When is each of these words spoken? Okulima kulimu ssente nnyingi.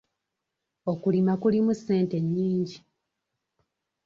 Okulima 0.91 1.33
kulimu 1.41 1.73
ssente 1.77 2.17
nnyingi. 2.23 2.77